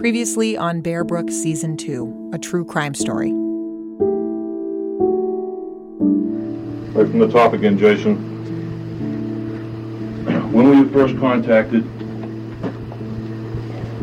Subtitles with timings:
[0.00, 3.32] Previously on Bear Brook Season 2, a true crime story.
[6.94, 8.16] Right from the top again, Jason.
[10.54, 11.84] When were you first contacted?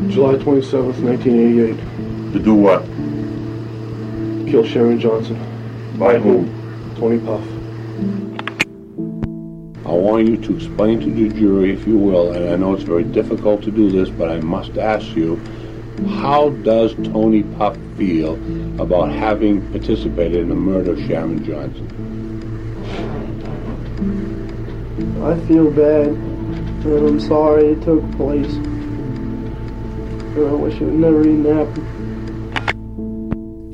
[0.08, 2.32] July 27th, 1988.
[2.32, 2.84] To do what?
[4.48, 5.36] Kill Sharon Johnson.
[5.98, 6.94] By whom?
[6.94, 7.42] Tony Puff.
[9.84, 12.84] I want you to explain to the jury, if you will, and I know it's
[12.84, 15.40] very difficult to do this, but I must ask you,
[16.06, 18.34] how does Tony Puff feel
[18.80, 21.86] about having participated in the murder of Sharon Johnson?
[25.22, 28.54] I feel bad, and I'm sorry it took place.
[28.54, 31.86] And I wish it would never even happened.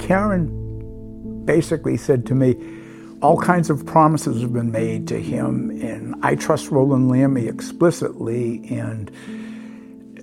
[0.01, 2.57] Karen basically said to me,
[3.21, 8.67] all kinds of promises have been made to him, and I trust Roland Lamy explicitly.
[8.69, 9.11] And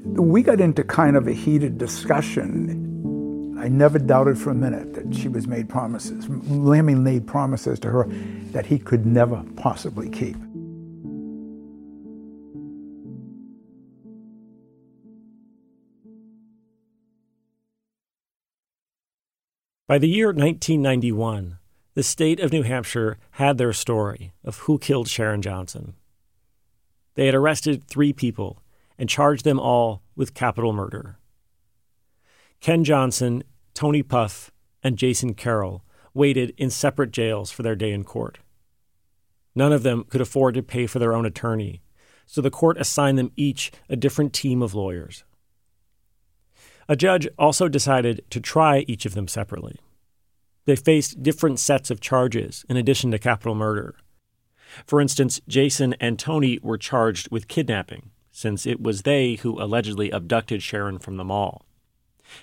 [0.03, 3.57] we got into kind of a heated discussion.
[3.59, 6.27] I never doubted for a minute that she was made promises.
[6.27, 8.07] Lamy made promises to her
[8.51, 10.35] that he could never possibly keep.
[19.87, 21.59] By the year 1991,
[21.95, 25.95] the state of New Hampshire had their story of who killed Sharon Johnson.
[27.15, 28.60] They had arrested three people
[29.01, 31.17] and charged them all with capital murder.
[32.59, 34.51] Ken Johnson, Tony Puff,
[34.83, 38.37] and Jason Carroll waited in separate jails for their day in court.
[39.55, 41.81] None of them could afford to pay for their own attorney,
[42.27, 45.23] so the court assigned them each a different team of lawyers.
[46.87, 49.79] A judge also decided to try each of them separately.
[50.65, 53.95] They faced different sets of charges in addition to capital murder.
[54.85, 60.09] For instance, Jason and Tony were charged with kidnapping, since it was they who allegedly
[60.09, 61.65] abducted Sharon from the mall.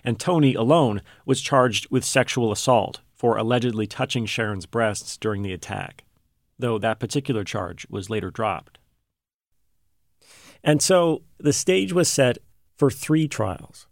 [0.05, 5.53] And Tony alone was charged with sexual assault for allegedly touching Sharon's breasts during the
[5.53, 6.05] attack,
[6.59, 8.79] though that particular charge was later dropped.
[10.63, 12.39] And so the stage was set
[12.77, 13.87] for three trials,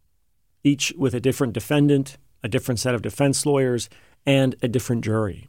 [0.63, 3.89] each with a different defendant, a different set of defense lawyers,
[4.25, 5.49] and a different jury.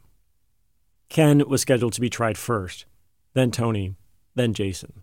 [1.08, 2.86] Ken was scheduled to be tried first,
[3.34, 3.94] then Tony,
[4.34, 5.02] then Jason.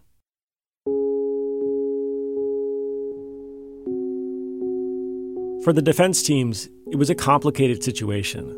[5.65, 8.55] For the defense teams, it was a complicated situation.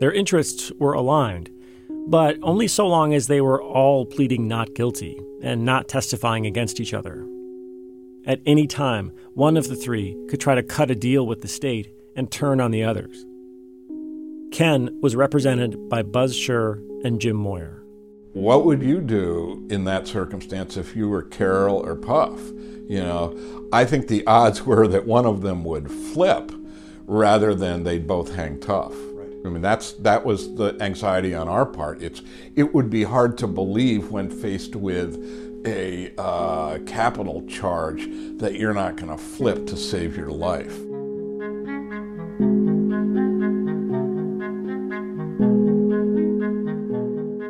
[0.00, 1.48] Their interests were aligned,
[2.08, 6.80] but only so long as they were all pleading not guilty and not testifying against
[6.80, 7.24] each other.
[8.26, 11.46] At any time, one of the three could try to cut a deal with the
[11.46, 13.24] state and turn on the others.
[14.50, 17.84] Ken was represented by Buzz Scherr and Jim Moir.
[18.38, 22.38] What would you do in that circumstance if you were Carroll or Puff?
[22.88, 26.52] You know, I think the odds were that one of them would flip
[27.06, 28.94] rather than they'd both hang tough.
[28.94, 29.28] Right.
[29.44, 32.00] I mean, that's that was the anxiety on our part.
[32.00, 32.22] It's
[32.54, 35.16] it would be hard to believe when faced with
[35.66, 38.06] a uh, capital charge
[38.38, 40.78] that you're not going to flip to save your life.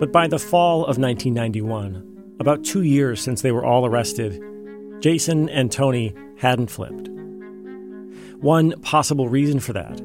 [0.01, 4.41] But by the fall of 1991, about two years since they were all arrested,
[5.01, 7.09] Jason and Tony hadn't flipped.
[8.41, 10.01] One possible reason for that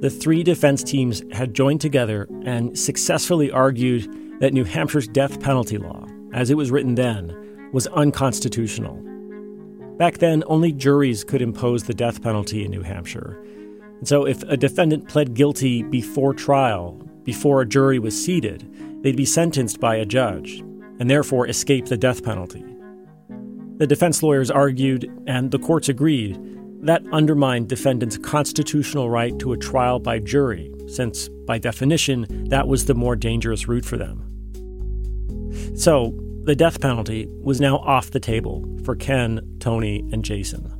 [0.00, 5.76] the three defense teams had joined together and successfully argued that New Hampshire's death penalty
[5.76, 8.94] law, as it was written then, was unconstitutional.
[9.96, 13.42] Back then, only juries could impose the death penalty in New Hampshire.
[13.98, 16.92] And so, if a defendant pled guilty before trial,
[17.24, 18.62] before a jury was seated,
[19.08, 20.58] they'd be sentenced by a judge
[21.00, 22.62] and therefore escape the death penalty.
[23.78, 26.38] The defense lawyers argued, and the courts agreed,
[26.82, 32.84] that undermined defendants' constitutional right to a trial by jury, since, by definition, that was
[32.84, 34.22] the more dangerous route for them.
[35.74, 36.14] So,
[36.44, 40.77] the death penalty was now off the table for Ken, Tony, and Jason.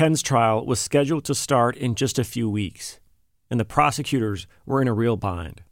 [0.00, 2.98] Ken's trial was scheduled to start in just a few weeks,
[3.50, 5.62] and the prosecutors were in a real bind.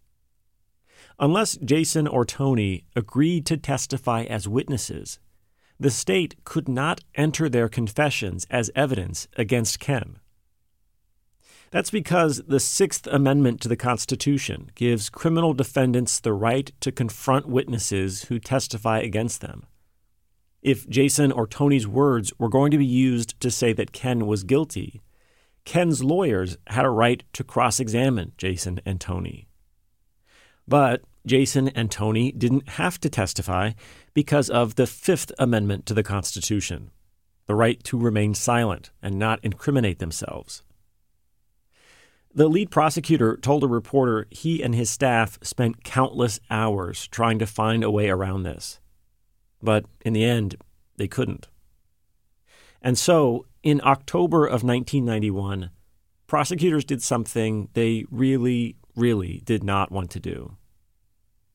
[1.19, 5.19] Unless Jason or Tony agreed to testify as witnesses,
[5.81, 10.19] the state could not enter their confessions as evidence against Ken.
[11.71, 17.47] That's because the Sixth Amendment to the Constitution gives criminal defendants the right to confront
[17.47, 19.65] witnesses who testify against them.
[20.63, 24.43] If Jason or Tony's words were going to be used to say that Ken was
[24.43, 25.03] guilty,
[25.65, 29.49] Ken's lawyers had a right to cross examine Jason and Tony.
[30.67, 33.73] But Jason and Tony didn't have to testify
[34.15, 36.91] because of the Fifth Amendment to the Constitution
[37.49, 40.63] the right to remain silent and not incriminate themselves.
[42.35, 47.47] The lead prosecutor told a reporter he and his staff spent countless hours trying to
[47.47, 48.81] find a way around this.
[49.63, 50.57] But in the end,
[50.97, 51.49] they couldn't.
[52.81, 55.71] And so, in October of 1991,
[56.27, 60.57] prosecutors did something they really, really did not want to do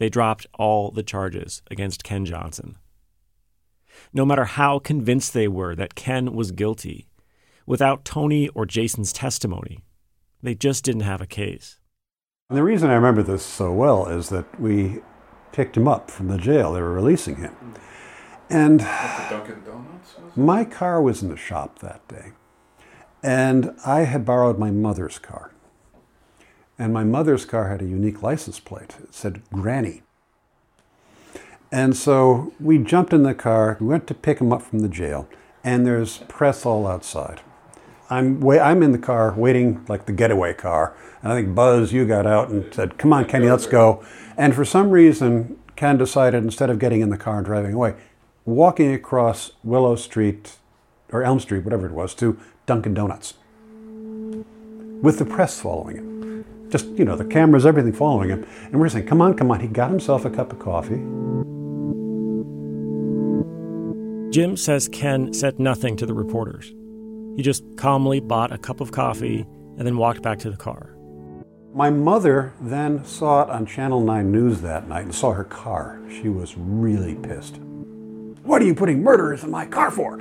[0.03, 2.77] they dropped all the charges against Ken Johnson.
[4.11, 7.07] No matter how convinced they were that Ken was guilty,
[7.65, 9.83] without Tony or Jason's testimony,
[10.41, 11.79] they just didn't have a case.
[12.49, 14.99] And the reason I remember this so well is that we
[15.53, 16.73] picked him up from the jail.
[16.73, 17.55] They were releasing him.
[18.49, 18.81] And
[20.35, 22.31] my car was in the shop that day.
[23.21, 25.51] And I had borrowed my mother's car.
[26.77, 28.95] And my mother's car had a unique license plate.
[29.01, 30.01] It said Granny.
[31.71, 34.89] And so we jumped in the car, we went to pick him up from the
[34.89, 35.27] jail,
[35.63, 37.41] and there's press all outside.
[38.11, 40.95] I'm, way, I'm in the car waiting like the getaway car.
[41.23, 44.03] And I think Buzz, you got out and said, Come on, Kenny, let's go.
[44.37, 47.95] And for some reason, Ken decided instead of getting in the car and driving away,
[48.45, 50.57] walking across Willow Street
[51.11, 53.35] or Elm Street, whatever it was, to Dunkin' Donuts
[55.01, 56.13] with the press following him
[56.73, 58.45] just, you know, the cameras, everything following him.
[58.65, 59.59] And we're saying, come on, come on.
[59.59, 61.01] He got himself a cup of coffee.
[64.33, 66.73] Jim says Ken said nothing to the reporters.
[67.35, 69.45] He just calmly bought a cup of coffee
[69.77, 70.95] and then walked back to the car.
[71.75, 76.01] My mother then saw it on Channel 9 News that night and saw her car.
[76.09, 77.59] She was really pissed.
[78.43, 80.19] What are you putting murderers in my car for?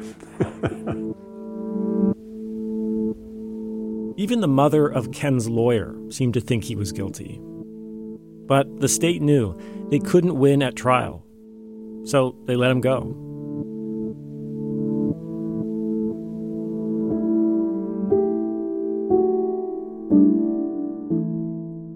[4.17, 7.41] Even the mother of Ken's lawyer seemed to think he was guilty.
[8.47, 9.59] But the state knew
[9.91, 11.27] they couldn't win at trial,
[12.05, 13.01] so they let him go.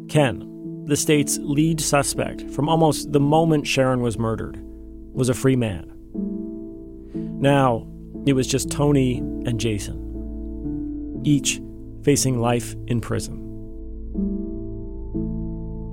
[0.09, 4.61] Ken, the state's lead suspect from almost the moment Sharon was murdered,
[5.13, 5.96] was a free man.
[7.47, 7.87] Now,
[8.27, 11.61] it was just Tony and Jason, each
[12.03, 13.41] facing life in prison.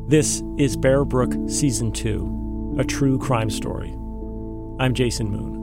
[0.10, 3.92] This is Bear Brook Season 2, a true crime story.
[4.80, 5.63] I'm Jason Moon.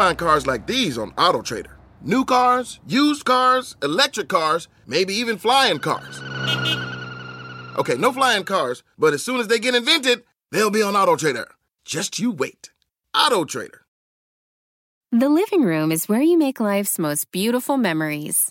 [0.00, 1.74] find cars like these on AutoTrader.
[2.00, 6.22] New cars, used cars, electric cars, maybe even flying cars.
[7.76, 11.44] Okay, no flying cars, but as soon as they get invented, they'll be on AutoTrader.
[11.84, 12.70] Just you wait.
[13.14, 13.80] AutoTrader.
[15.12, 18.50] The living room is where you make life's most beautiful memories.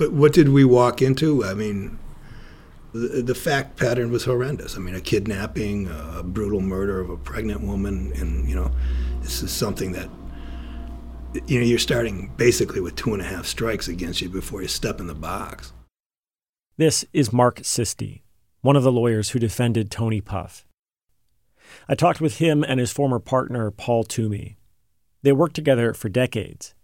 [0.00, 1.44] What, what did we walk into?
[1.44, 1.98] I mean,
[2.94, 4.74] the, the fact pattern was horrendous.
[4.74, 8.70] I mean, a kidnapping, a brutal murder of a pregnant woman, and, you know,
[9.20, 10.08] this is something that
[11.46, 14.68] you know, you're starting basically with two and a half strikes against you before you
[14.68, 15.74] step in the box.
[16.78, 18.22] This is Mark Sisti,
[18.62, 20.64] one of the lawyers who defended Tony Puff.
[21.90, 24.56] I talked with him and his former partner, Paul Twomey.
[25.22, 26.74] They worked together for decades.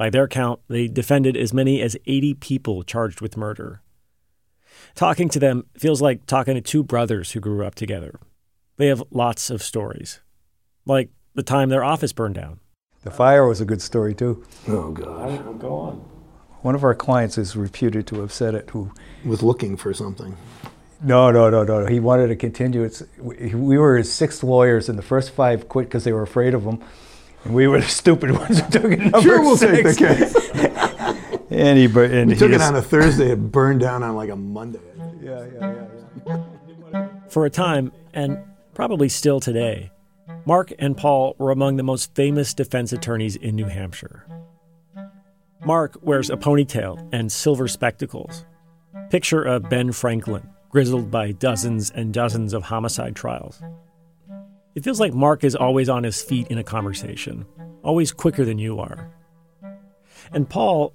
[0.00, 3.82] By their count, they defended as many as 80 people charged with murder.
[4.94, 8.18] Talking to them feels like talking to two brothers who grew up together.
[8.78, 10.20] They have lots of stories,
[10.86, 12.60] like the time their office burned down.
[13.02, 14.42] The fire was a good story too.
[14.68, 15.60] Oh God!
[15.60, 15.96] Go on.
[16.62, 18.70] One of our clients is reputed to have said it.
[18.70, 18.92] Who
[19.22, 20.34] was looking for something?
[21.02, 21.84] No, no, no, no.
[21.84, 22.84] He wanted to continue.
[22.84, 26.54] It's, we were his sixth lawyers, and the first five quit because they were afraid
[26.54, 26.82] of him,
[27.44, 29.96] and we were the stupid ones who took it number sure, we'll six.
[29.96, 31.40] take the case.
[31.50, 33.30] and he, and we he took it just- on a Thursday.
[33.32, 34.80] It burned down on like a Monday.
[35.22, 35.84] Yeah, yeah,
[36.26, 36.36] yeah.
[36.92, 37.08] yeah.
[37.28, 38.38] For a time, and
[38.74, 39.92] probably still today,
[40.46, 44.26] Mark and Paul were among the most famous defense attorneys in New Hampshire.
[45.64, 48.46] Mark wears a ponytail and silver spectacles.
[49.10, 53.62] Picture of Ben Franklin, grizzled by dozens and dozens of homicide trials.
[54.74, 57.44] It feels like Mark is always on his feet in a conversation,
[57.82, 59.10] always quicker than you are.
[60.32, 60.92] And Paul,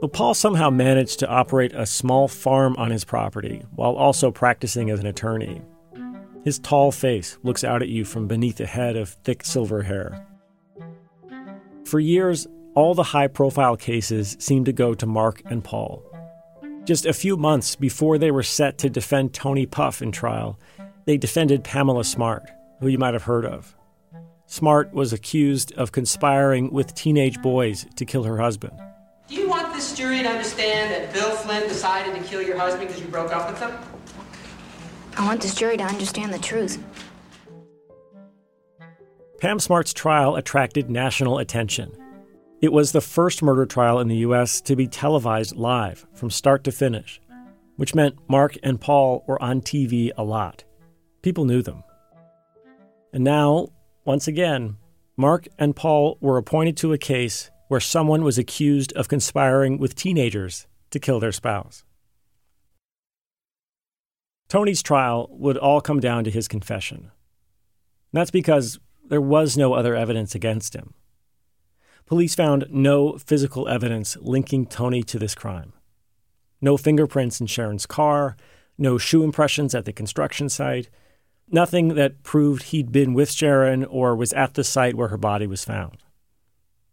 [0.00, 4.88] well, Paul somehow managed to operate a small farm on his property while also practicing
[4.88, 5.60] as an attorney.
[6.44, 10.26] His tall face looks out at you from beneath a head of thick silver hair.
[11.84, 16.02] For years, all the high profile cases seemed to go to Mark and Paul.
[16.84, 20.58] Just a few months before they were set to defend Tony Puff in trial,
[21.04, 22.48] they defended Pamela Smart,
[22.80, 23.76] who you might have heard of.
[24.46, 28.72] Smart was accused of conspiring with teenage boys to kill her husband.
[29.28, 32.88] Do you want this jury to understand that Bill Flynn decided to kill your husband
[32.88, 33.72] because you broke up with him?
[35.16, 36.82] I want this jury to understand the truth.
[39.40, 41.96] Pam Smart's trial attracted national attention.
[42.60, 44.60] It was the first murder trial in the U.S.
[44.62, 47.20] to be televised live from start to finish,
[47.76, 50.64] which meant Mark and Paul were on TV a lot.
[51.22, 51.84] People knew them.
[53.12, 53.68] And now,
[54.04, 54.76] once again,
[55.16, 59.94] Mark and Paul were appointed to a case where someone was accused of conspiring with
[59.94, 61.84] teenagers to kill their spouse.
[64.48, 66.98] Tony's trial would all come down to his confession.
[66.98, 67.10] And
[68.12, 70.94] that's because there was no other evidence against him.
[72.06, 75.72] Police found no physical evidence linking Tony to this crime.
[76.60, 78.36] No fingerprints in Sharon's car,
[78.76, 80.90] no shoe impressions at the construction site,
[81.52, 85.46] nothing that proved he'd been with Sharon or was at the site where her body
[85.46, 85.98] was found.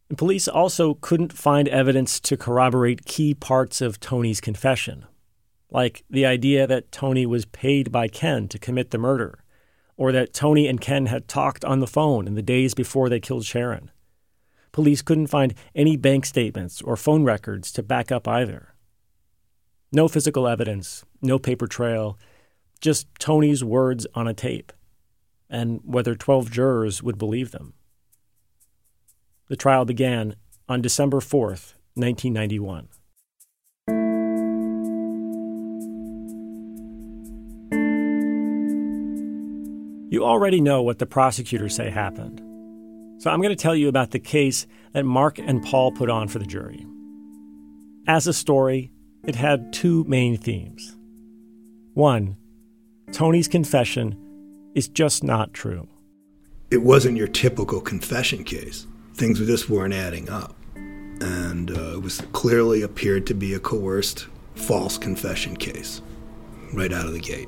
[0.10, 5.06] And police also couldn't find evidence to corroborate key parts of Tony's confession,
[5.70, 9.44] like the idea that Tony was paid by Ken to commit the murder,
[9.98, 13.20] or that Tony and Ken had talked on the phone in the days before they
[13.20, 13.92] killed Sharon.
[14.72, 18.76] Police couldn't find any bank statements or phone records to back up either.
[19.92, 22.18] No physical evidence, no paper trail,
[22.78, 24.72] just Tony's words on a tape,
[25.50, 27.74] and whether 12 jurors would believe them.
[29.50, 30.36] The trial began
[30.68, 32.90] on December 4th, 1991.
[40.10, 42.42] You already know what the prosecutors say happened.
[43.22, 46.28] So I'm going to tell you about the case that Mark and Paul put on
[46.28, 46.86] for the jury.
[48.08, 48.92] As a story,
[49.26, 50.96] it had two main themes.
[51.94, 52.38] One,
[53.12, 54.18] Tony's confession
[54.76, 55.88] is just not true.
[56.70, 58.86] It wasn't your typical confession case.
[59.14, 60.56] Things just weren't adding up.
[60.76, 66.02] And uh, it was clearly appeared to be a coerced false confession case
[66.74, 67.48] right out of the gate.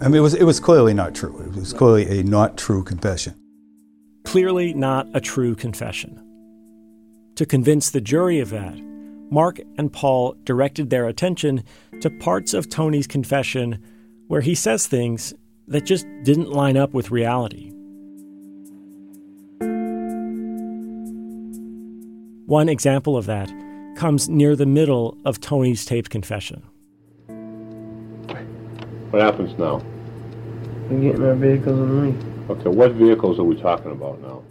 [0.00, 1.38] I mean, it was, it was clearly not true.
[1.46, 3.34] It was clearly a not true confession.
[4.24, 6.20] Clearly not a true confession.
[7.36, 8.76] To convince the jury of that,
[9.30, 11.62] Mark and Paul directed their attention
[12.00, 13.78] to parts of Tony's confession
[14.28, 15.34] where he says things
[15.68, 17.70] that just didn't line up with reality.
[22.46, 23.50] One example of that
[23.96, 26.62] comes near the middle of Tony's taped confession.
[29.10, 29.82] What happens now?
[30.90, 32.50] We get in our vehicles and leave.
[32.50, 34.42] Okay, what vehicles are we talking about now?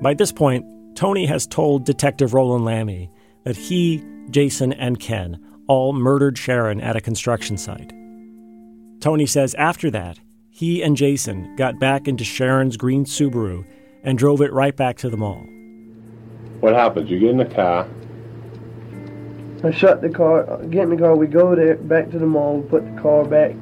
[0.00, 0.64] By this point,
[0.94, 3.10] Tony has told Detective Roland Lamy
[3.44, 7.92] that he, Jason, and Ken all murdered Sharon at a construction site.
[9.00, 13.64] Tony says after that, he and Jason got back into Sharon's green Subaru
[14.02, 15.46] and drove it right back to the mall.
[16.60, 17.10] What happens?
[17.10, 17.88] You get in the car.
[19.64, 22.58] I shut the car, get in the car, we go there, back to the mall,
[22.58, 23.54] we put the car back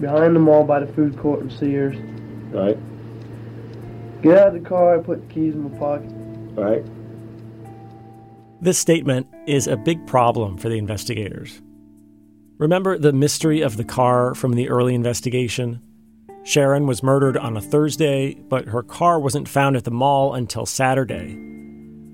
[0.00, 1.96] behind the mall by the food court and Sears.
[2.50, 2.78] Right.
[4.22, 6.10] Get out of the car, I put the keys in my pocket.
[6.54, 6.84] Right.
[8.60, 11.60] This statement is a big problem for the investigators.
[12.58, 15.80] Remember the mystery of the car from the early investigation?
[16.42, 20.66] Sharon was murdered on a Thursday, but her car wasn't found at the mall until
[20.66, 21.38] Saturday.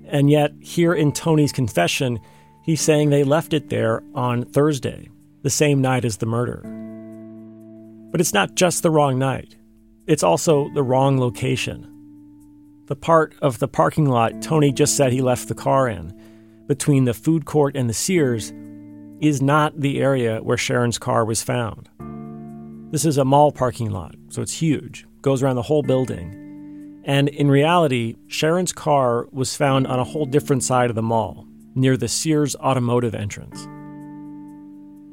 [0.07, 2.19] And yet, here in Tony's confession,
[2.63, 5.09] he's saying they left it there on Thursday,
[5.41, 6.61] the same night as the murder.
[8.11, 9.57] But it's not just the wrong night,
[10.05, 11.91] it's also the wrong location.
[12.85, 16.13] The part of the parking lot Tony just said he left the car in,
[16.67, 18.53] between the food court and the Sears,
[19.19, 21.89] is not the area where Sharon's car was found.
[22.91, 27.01] This is a mall parking lot, so it's huge, goes around the whole building.
[27.05, 31.47] And in reality, Sharon's car was found on a whole different side of the mall,
[31.75, 33.67] near the Sears automotive entrance.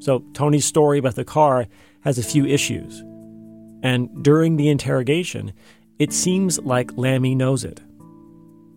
[0.03, 1.67] So Tony's story about the car
[2.01, 3.03] has a few issues.
[3.83, 5.53] And during the interrogation,
[5.99, 7.81] it seems like Lamy knows it.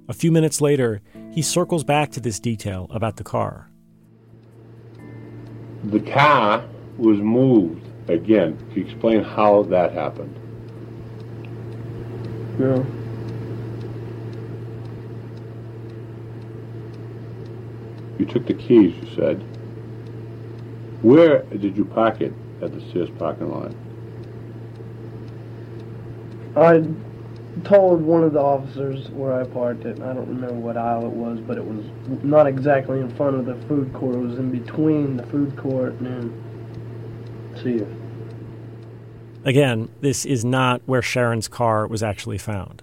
[0.09, 1.00] A few minutes later,
[1.33, 3.71] he circles back to this detail about the car.
[5.87, 6.64] The car
[6.99, 8.57] was moved again.
[8.73, 10.35] Can you explain how that happened?
[12.59, 12.85] No.
[18.19, 19.40] You took the keys, you said.
[21.02, 23.73] Where did you park it at the Sears parking lot?
[26.57, 26.83] I
[27.64, 30.01] told one of the officers where I parked it.
[30.01, 31.85] I don't remember what aisle it was, but it was
[32.23, 34.16] not exactly in front of the food court.
[34.16, 36.33] It was in between the food court and
[37.62, 37.88] Sears.
[39.45, 42.83] Again, this is not where Sharon's car was actually found.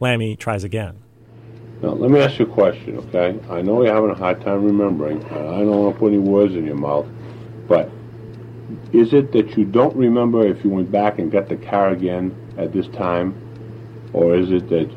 [0.00, 0.96] Lamy tries again.
[1.82, 3.38] Now, let me ask you a question, okay?
[3.50, 5.22] I know you're having a hard time remembering.
[5.26, 7.06] I don't want to put any words in your mouth,
[7.68, 7.90] but
[8.92, 12.34] is it that you don't remember if you went back and got the car again
[12.56, 13.34] at this time,
[14.12, 14.90] or is it that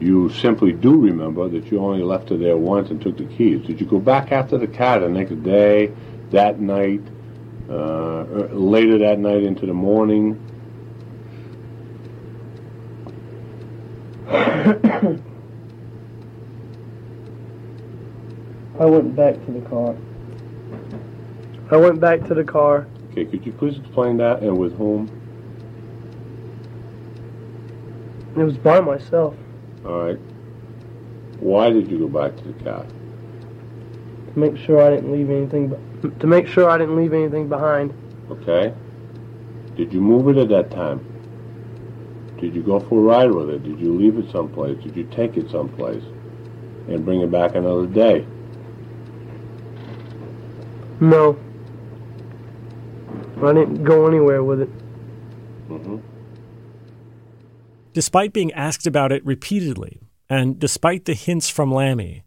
[0.00, 3.64] you simply do remember that you only left it there once and took the keys?
[3.66, 5.92] Did you go back after the car the next day,
[6.30, 7.02] that night,
[7.70, 10.48] uh, later that night into the morning?
[18.80, 19.94] I went back to the car.
[21.70, 22.88] I went back to the car.
[23.12, 25.21] Okay, could you please explain that and with whom?
[28.36, 29.34] It was by myself.
[29.84, 30.18] All right.
[31.40, 32.86] Why did you go back to the car?
[34.32, 35.74] To make sure I didn't leave anything.
[36.18, 37.92] To make sure I didn't leave anything behind.
[38.30, 38.72] Okay.
[39.76, 41.04] Did you move it at that time?
[42.40, 43.62] Did you go for a ride with it?
[43.62, 44.82] Did you leave it someplace?
[44.82, 46.02] Did you take it someplace
[46.88, 48.26] and bring it back another day?
[51.00, 51.38] No.
[53.42, 54.70] I didn't go anywhere with it.
[55.68, 55.98] Mm-hmm.
[57.92, 62.24] Despite being asked about it repeatedly, and despite the hints from Lamy,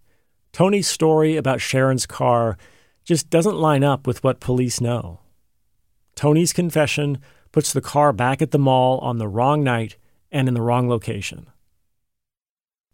[0.51, 2.57] Tony's story about Sharon's car
[3.03, 5.21] just doesn't line up with what police know.
[6.15, 7.17] Tony's confession
[7.51, 9.97] puts the car back at the mall on the wrong night
[10.31, 11.47] and in the wrong location.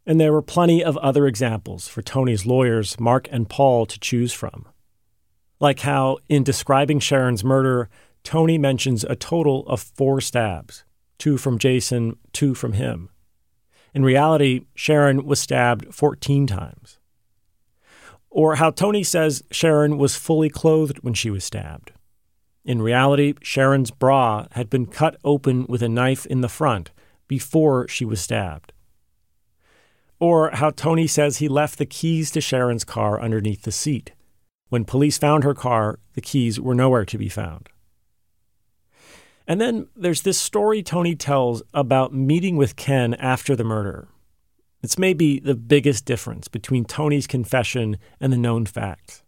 [0.06, 4.34] And there were plenty of other examples for Tony's lawyers, Mark and Paul, to choose
[4.34, 4.66] from.
[5.60, 7.90] Like how, in describing Sharon's murder,
[8.24, 10.84] Tony mentions a total of four stabs
[11.22, 13.08] two from Jason, two from him.
[13.94, 16.98] In reality, Sharon was stabbed 14 times.
[18.32, 21.92] Or how Tony says Sharon was fully clothed when she was stabbed.
[22.66, 26.90] In reality, Sharon's bra had been cut open with a knife in the front
[27.28, 28.74] before she was stabbed.
[30.20, 34.12] Or how Tony says he left the keys to Sharon's car underneath the seat.
[34.70, 37.70] When police found her car, the keys were nowhere to be found.
[39.52, 44.08] And then there's this story Tony tells about meeting with Ken after the murder.
[44.82, 49.24] It's maybe the biggest difference between Tony's confession and the known facts.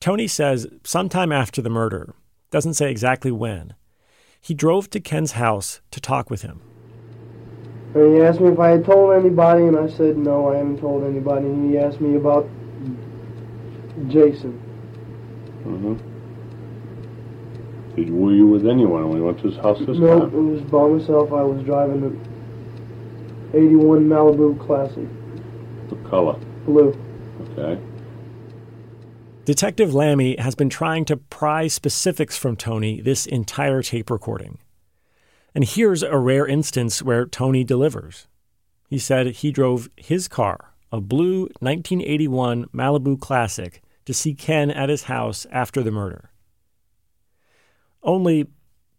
[0.00, 2.14] Tony says sometime after the murder,
[2.50, 3.74] doesn't say exactly when,
[4.40, 6.62] he drove to Ken's house to talk with him.
[7.94, 10.80] And he asked me if I had told anybody, and I said no, I haven't
[10.80, 11.44] told anybody.
[11.44, 12.48] And he asked me about
[14.08, 14.58] Jason.
[15.66, 16.09] Mm-hmm.
[17.96, 20.32] Did, were you with anyone when we went to his house this No, time?
[20.32, 21.32] No, it was by myself.
[21.32, 22.20] I was driving an
[23.52, 25.08] 81 Malibu Classic,
[25.88, 26.38] What color?
[26.64, 26.96] blue.
[27.58, 27.80] Okay.
[29.44, 34.58] Detective Lamy has been trying to pry specifics from Tony this entire tape recording.
[35.54, 38.28] And here's a rare instance where Tony delivers.
[38.88, 44.88] He said he drove his car, a blue 1981 Malibu Classic, to see Ken at
[44.88, 46.29] his house after the murder.
[48.02, 48.46] Only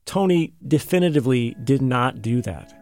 [0.05, 2.73] Tony definitively did not do that.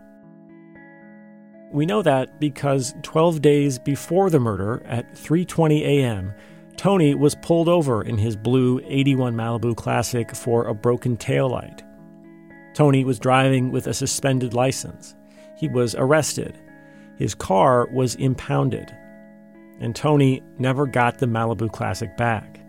[1.72, 6.34] We know that because 12 days before the murder at 3:20 a.m.,
[6.78, 11.82] Tony was pulled over in his blue 81 Malibu Classic for a broken taillight.
[12.74, 15.14] Tony was driving with a suspended license.
[15.58, 16.58] He was arrested.
[17.18, 18.96] His car was impounded.
[19.82, 22.60] And Tony never got the Malibu Classic back.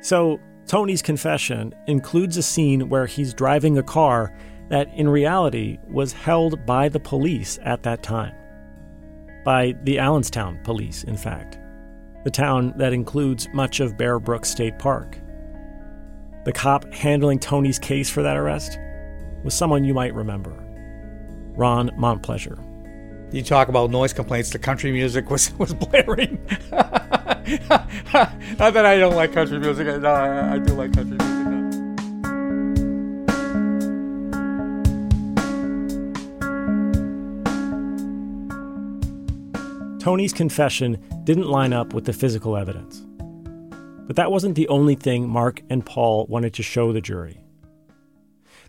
[0.00, 4.32] So, Tony's confession includes a scene where he's driving a car
[4.68, 8.32] that in reality was held by the police at that time.
[9.44, 11.58] By the Allenstown police, in fact,
[12.22, 15.18] the town that includes much of Bear Brook State Park.
[16.44, 18.78] The cop handling Tony's case for that arrest
[19.42, 20.54] was someone you might remember
[21.56, 22.64] Ron Montpleasure.
[23.32, 26.44] You talk about noise complaints, the country music was, was blaring.
[26.72, 31.30] Not that I don't like country music, no, I, I do like country music.
[40.00, 43.06] Tony's confession didn't line up with the physical evidence.
[44.06, 47.44] But that wasn't the only thing Mark and Paul wanted to show the jury.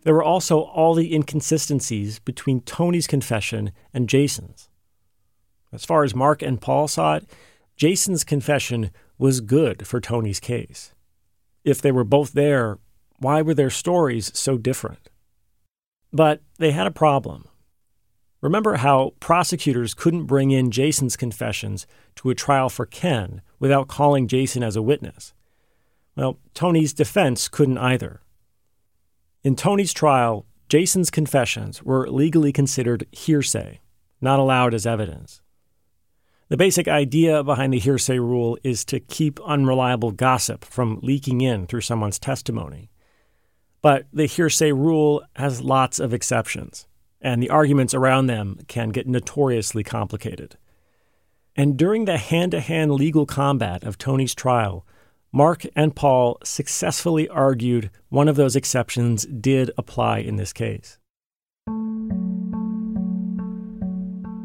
[0.03, 4.69] There were also all the inconsistencies between Tony's confession and Jason's.
[5.71, 7.29] As far as Mark and Paul saw it,
[7.77, 10.93] Jason's confession was good for Tony's case.
[11.63, 12.79] If they were both there,
[13.19, 15.09] why were their stories so different?
[16.11, 17.47] But they had a problem.
[18.41, 21.85] Remember how prosecutors couldn't bring in Jason's confessions
[22.15, 25.33] to a trial for Ken without calling Jason as a witness?
[26.15, 28.21] Well, Tony's defense couldn't either.
[29.43, 33.79] In Tony's trial, Jason's confessions were legally considered hearsay,
[34.21, 35.41] not allowed as evidence.
[36.49, 41.65] The basic idea behind the hearsay rule is to keep unreliable gossip from leaking in
[41.65, 42.91] through someone's testimony.
[43.81, 46.87] But the hearsay rule has lots of exceptions
[47.21, 50.57] and the arguments around them can get notoriously complicated.
[51.55, 54.85] And during the hand to hand legal combat of Tony's trial,
[55.33, 60.97] Mark and Paul successfully argued one of those exceptions did apply in this case.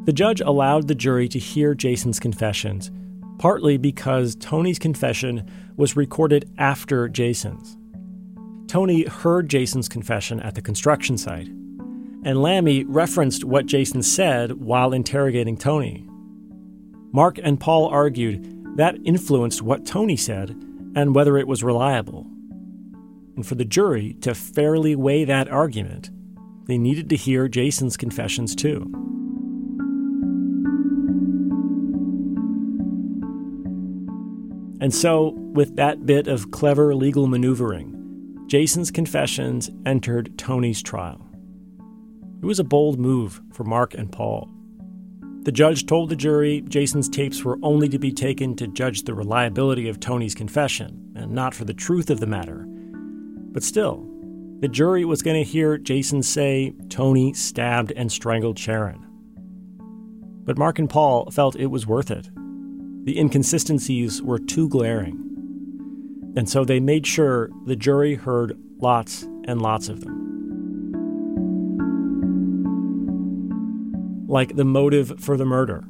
[0.04, 2.92] The judge allowed the jury to hear Jason's confessions,
[3.40, 7.76] partly because Tony's confession was recorded after Jason's.
[8.68, 14.92] Tony heard Jason's confession at the construction site, and Lamy referenced what Jason said while
[14.92, 16.06] interrogating Tony.
[17.10, 20.54] Mark and Paul argued that influenced what Tony said
[20.96, 22.26] and whether it was reliable.
[23.36, 26.10] And for the jury to fairly weigh that argument,
[26.66, 28.90] they needed to hear Jason's confessions too.
[34.80, 37.92] And so, with that bit of clever legal maneuvering,
[38.46, 41.20] Jason's confessions entered Tony's trial.
[42.42, 44.50] It was a bold move for Mark and Paul.
[45.46, 49.14] The judge told the jury Jason's tapes were only to be taken to judge the
[49.14, 52.66] reliability of Tony's confession and not for the truth of the matter.
[52.66, 54.04] But still,
[54.58, 59.06] the jury was going to hear Jason say Tony stabbed and strangled Sharon.
[60.42, 62.28] But Mark and Paul felt it was worth it.
[63.04, 65.12] The inconsistencies were too glaring.
[66.36, 70.26] And so they made sure the jury heard lots and lots of them.
[74.36, 75.82] Like the motive for the murder.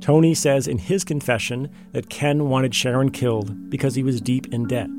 [0.00, 4.66] Tony says in his confession that Ken wanted Sharon killed because he was deep in
[4.66, 4.90] debt.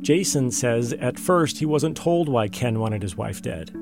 [0.00, 3.72] Jason says at first he wasn't told why Ken wanted his wife dead.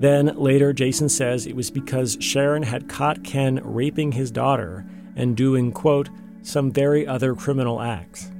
[0.00, 5.36] Then later, Jason says it was because Sharon had caught Ken raping his daughter and
[5.36, 6.08] doing, quote,
[6.40, 8.32] some very other criminal acts.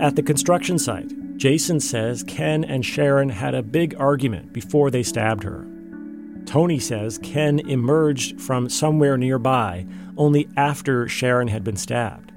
[0.00, 5.02] At the construction site, Jason says Ken and Sharon had a big argument before they
[5.02, 5.66] stabbed her.
[6.46, 12.32] Tony says Ken emerged from somewhere nearby only after Sharon had been stabbed.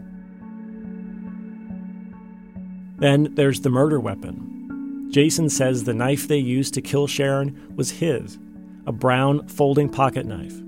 [2.97, 5.09] Then there's the murder weapon.
[5.11, 8.37] Jason says the knife they used to kill Sharon was his,
[8.85, 10.61] a brown folding pocket knife.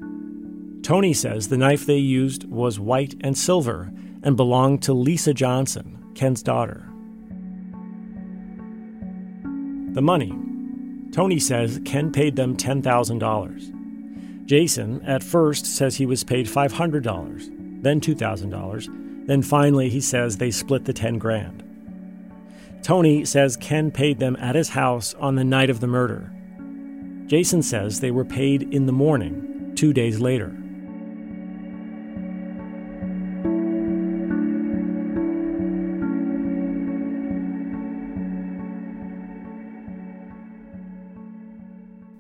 [0.84, 3.92] Tony says the knife they used was white and silver
[4.24, 6.88] and belonged to Lisa Johnson, Ken's daughter.
[9.94, 10.34] The money.
[11.12, 14.46] Tony says Ken paid them $10,000.
[14.46, 20.52] Jason, at first, says he was paid $500, then $2,000, then finally he says they
[20.52, 21.64] split the 10 grand.
[22.82, 26.32] Tony says Ken paid them at his house on the night of the murder.
[27.26, 30.56] Jason says they were paid in the morning, two days later.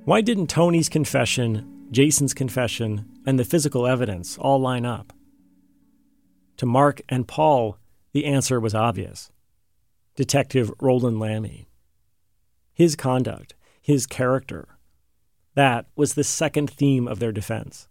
[0.07, 5.11] Why didn't Tony's confession, Jason's confession, and the physical evidence all line up?
[6.55, 7.77] To Mark and Paul,
[8.13, 9.33] the answer was obvious.
[10.15, 11.67] Detective Roland Lamy.
[12.73, 14.77] His conduct, his character,
[15.55, 17.89] that was the second theme of their defense.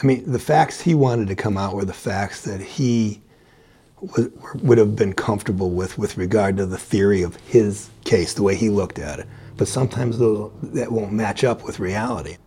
[0.00, 3.20] I mean, the facts he wanted to come out were the facts that he
[4.00, 8.44] would, would have been comfortable with with regard to the theory of his case, the
[8.44, 9.26] way he looked at it
[9.58, 12.38] but sometimes those, that won't match up with reality.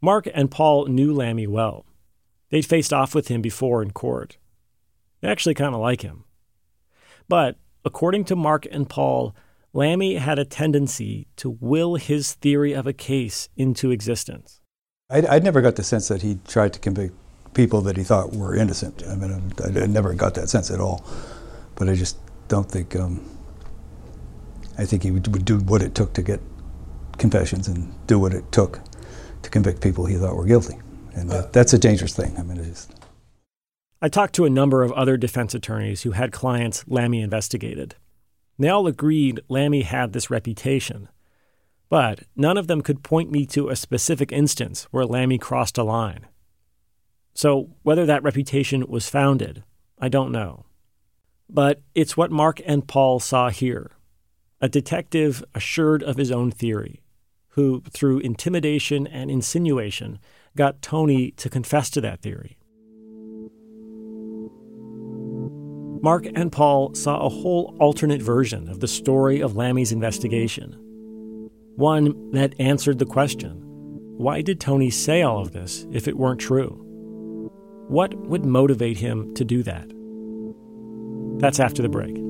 [0.00, 1.84] Mark and Paul knew Lamy well.
[2.50, 4.38] They'd faced off with him before in court.
[5.20, 6.24] They actually kind of like him.
[7.28, 9.36] But according to Mark and Paul,
[9.72, 14.60] Lamy had a tendency to will his theory of a case into existence.
[15.10, 17.14] I, I never got the sense that he tried to convict
[17.52, 19.02] people that he thought were innocent.
[19.06, 21.04] I mean, I, I never got that sense at all.
[21.74, 22.16] But I just
[22.48, 23.37] don't think um,
[24.78, 26.40] I think he would, do what it took to get
[27.18, 28.80] confessions and do what it took
[29.42, 30.78] to convict people he thought were guilty.
[31.14, 32.36] And that, uh, that's a dangerous thing.
[32.38, 32.88] I mean, it is.
[34.00, 37.96] I talked to a number of other defense attorneys who had clients Lamy investigated.
[38.56, 41.08] They all agreed Lamy had this reputation.
[41.88, 45.82] But none of them could point me to a specific instance where Lamy crossed a
[45.82, 46.26] line.
[47.34, 49.64] So, whether that reputation was founded,
[49.98, 50.66] I don't know.
[51.48, 53.92] But it's what Mark and Paul saw here
[54.60, 57.02] a detective assured of his own theory,
[57.50, 60.18] who, through intimidation and insinuation,
[60.56, 62.56] got Tony to confess to that theory.
[66.02, 70.76] Mark and Paul saw a whole alternate version of the story of Lamy's investigation.
[71.76, 73.64] One that answered the question
[74.18, 76.84] why did Tony say all of this if it weren't true?
[77.86, 79.88] What would motivate him to do that?
[81.40, 82.27] That's after the break.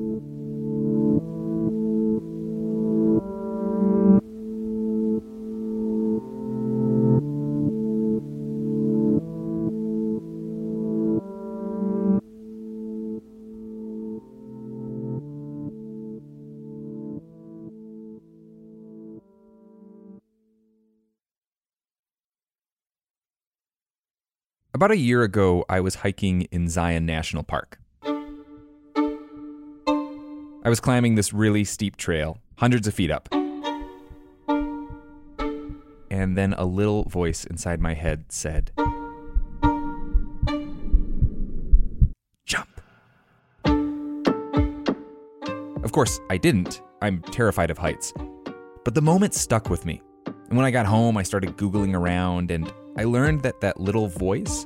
[24.79, 27.81] About a year ago, I was hiking in Zion National Park.
[28.01, 29.09] I
[30.69, 33.27] was climbing this really steep trail, hundreds of feet up.
[36.09, 38.71] And then a little voice inside my head said,
[42.45, 42.79] Jump.
[45.83, 46.81] Of course, I didn't.
[47.01, 48.13] I'm terrified of heights.
[48.85, 50.01] But the moment stuck with me.
[50.25, 54.09] And when I got home, I started Googling around and I learned that that little
[54.09, 54.65] voice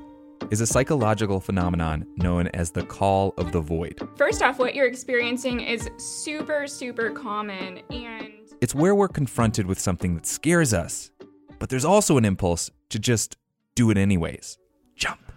[0.50, 4.02] is a psychological phenomenon known as the call of the void.
[4.16, 9.80] First off, what you're experiencing is super, super common, and it's where we're confronted with
[9.80, 11.12] something that scares us,
[11.60, 13.38] but there's also an impulse to just
[13.76, 14.58] do it anyways
[14.96, 15.32] jump.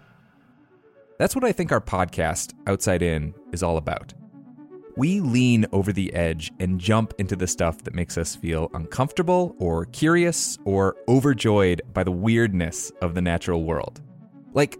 [1.18, 4.14] That's what I think our podcast, Outside In, is all about.
[4.98, 9.54] We lean over the edge and jump into the stuff that makes us feel uncomfortable
[9.58, 14.00] or curious or overjoyed by the weirdness of the natural world.
[14.54, 14.78] Like,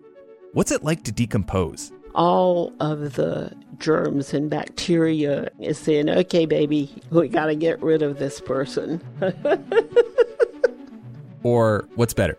[0.55, 1.93] what's it like to decompose?
[2.15, 8.01] All of the germs and bacteria is saying, okay, baby, we got to get rid
[8.01, 9.03] of this person.
[11.43, 12.39] or what's better,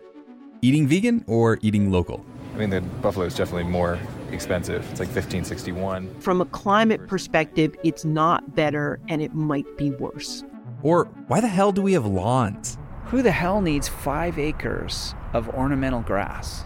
[0.62, 2.26] eating vegan or eating local?
[2.58, 4.00] I mean, the buffalo is definitely more
[4.32, 4.80] expensive.
[4.90, 6.18] It's like 1561.
[6.18, 10.42] From a climate perspective, it's not better and it might be worse.
[10.82, 12.76] Or why the hell do we have lawns?
[13.04, 16.64] Who the hell needs five acres of ornamental grass?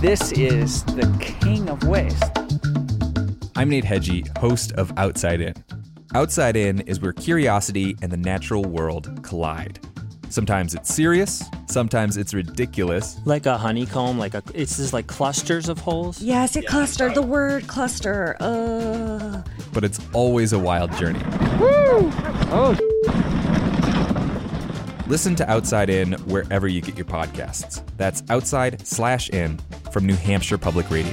[0.00, 2.22] This is the king of waste.
[3.56, 5.54] I'm Nate Hegyi, host of Outside In.
[6.14, 9.80] Outside In is where curiosity and the natural world collide.
[10.32, 13.20] Sometimes it's serious, Sometimes it's ridiculous.
[13.26, 16.22] Like a honeycomb, like a it's just like clusters of holes.
[16.22, 17.10] Yes, it cluster.
[17.10, 18.38] The word cluster.
[18.40, 19.42] Uh.
[19.74, 21.18] But it's always a wild journey.
[21.58, 22.10] Woo!
[22.50, 22.74] Oh.
[25.06, 27.82] Listen to Outside In wherever you get your podcasts.
[27.98, 29.58] That's outside slash in
[29.92, 31.12] from New Hampshire Public Radio.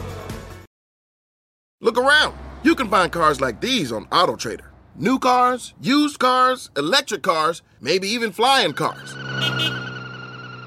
[2.01, 2.35] Around.
[2.63, 4.65] You can find cars like these on AutoTrader.
[4.95, 9.13] New cars, used cars, electric cars, maybe even flying cars.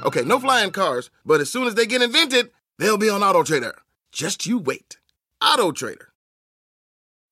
[0.05, 3.73] Okay, no flying cars, but as soon as they get invented, they'll be on AutoTrader.
[4.13, 4.99] Just you wait.
[5.43, 6.07] AutoTrader.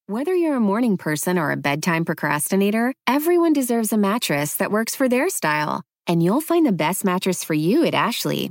[0.06, 4.96] Whether you're a morning person or a bedtime procrastinator, everyone deserves a mattress that works
[4.96, 5.82] for their style.
[6.08, 8.50] And you'll find the best mattress for you at Ashley.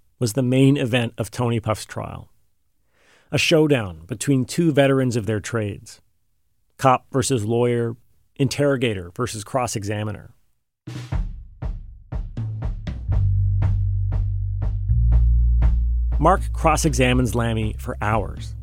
[0.21, 2.31] was the main event of Tony Pfaff's trial.
[3.31, 5.99] A showdown between two veterans of their trades
[6.77, 7.95] cop versus lawyer,
[8.35, 10.35] interrogator versus cross examiner.
[16.19, 18.55] Mark cross examines Lamy for hours.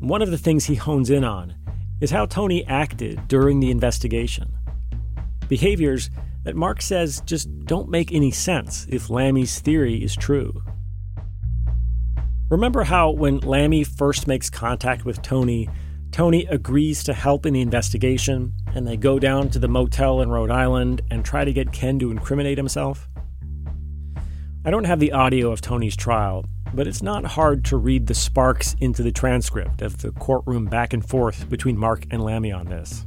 [0.00, 1.54] One of the things he hones in on
[2.02, 4.52] is how Tony acted during the investigation.
[5.48, 6.10] Behaviors
[6.46, 10.62] that Mark says just don't make any sense if Lamy's theory is true.
[12.48, 15.68] Remember how when Lamy first makes contact with Tony,
[16.12, 20.30] Tony agrees to help in the investigation and they go down to the motel in
[20.30, 23.08] Rhode Island and try to get Ken to incriminate himself?
[24.64, 28.14] I don't have the audio of Tony's trial, but it's not hard to read the
[28.14, 32.66] sparks into the transcript of the courtroom back and forth between Mark and Lamy on
[32.66, 33.04] this.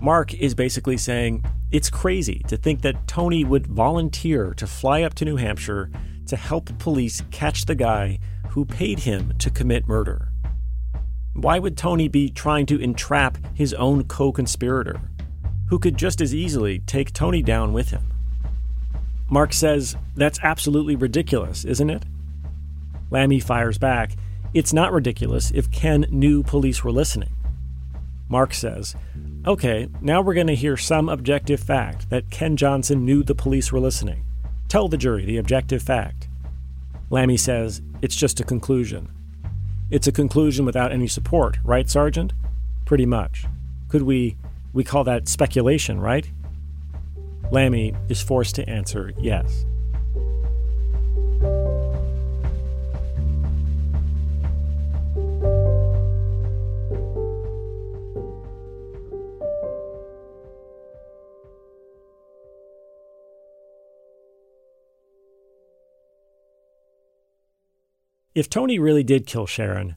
[0.00, 5.12] Mark is basically saying it's crazy to think that Tony would volunteer to fly up
[5.14, 5.90] to New Hampshire
[6.28, 10.28] to help police catch the guy who paid him to commit murder.
[11.32, 15.00] Why would Tony be trying to entrap his own co conspirator,
[15.68, 18.04] who could just as easily take Tony down with him?
[19.28, 22.04] Mark says, That's absolutely ridiculous, isn't it?
[23.10, 24.12] Lamy fires back,
[24.54, 27.34] It's not ridiculous if Ken knew police were listening.
[28.28, 28.94] Mark says,
[29.46, 33.70] Okay, now we're going to hear some objective fact that Ken Johnson knew the police
[33.70, 34.24] were listening.
[34.68, 36.28] Tell the jury the objective fact.
[37.10, 39.12] Lamy says, It's just a conclusion.
[39.90, 42.32] It's a conclusion without any support, right, Sergeant?
[42.86, 43.44] Pretty much.
[43.88, 44.38] Could we
[44.72, 46.26] we call that speculation, right?
[47.52, 49.66] Lamy is forced to answer yes.
[68.34, 69.94] If Tony really did kill Sharon,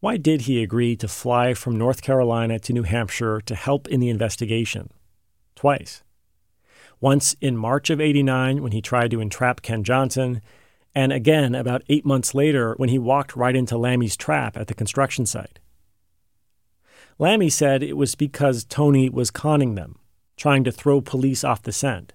[0.00, 4.00] why did he agree to fly from North Carolina to New Hampshire to help in
[4.00, 4.90] the investigation?
[5.54, 6.02] Twice.
[7.00, 10.42] Once in March of 89 when he tried to entrap Ken Johnson,
[10.96, 14.74] and again about eight months later when he walked right into Lamy's trap at the
[14.74, 15.60] construction site.
[17.20, 19.96] Lamy said it was because Tony was conning them,
[20.36, 22.14] trying to throw police off the scent.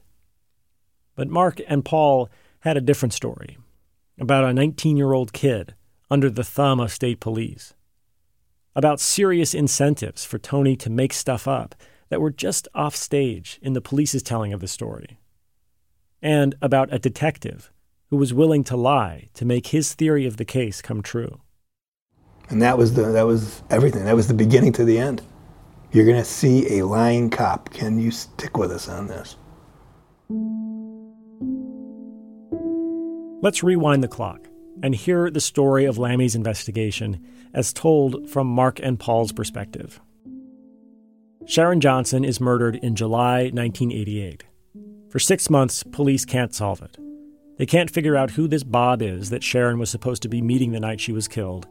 [1.15, 2.29] But Mark and Paul
[2.59, 3.57] had a different story
[4.19, 5.75] about a 19 year old kid
[6.09, 7.73] under the thumb of state police,
[8.75, 11.75] about serious incentives for Tony to make stuff up
[12.09, 15.19] that were just off stage in the police's telling of the story,
[16.21, 17.71] and about a detective
[18.09, 21.39] who was willing to lie to make his theory of the case come true.
[22.49, 24.03] And that was the that was everything.
[24.03, 25.21] That was the beginning to the end.
[25.93, 27.69] You're going to see a lying cop.
[27.71, 29.35] Can you stick with us on this?
[33.41, 34.47] Let's rewind the clock
[34.83, 37.25] and hear the story of Lamy's investigation
[37.55, 39.99] as told from Mark and Paul's perspective.
[41.47, 44.43] Sharon Johnson is murdered in July 1988.
[45.09, 46.97] For six months, police can't solve it.
[47.57, 50.71] They can't figure out who this Bob is that Sharon was supposed to be meeting
[50.71, 51.67] the night she was killed,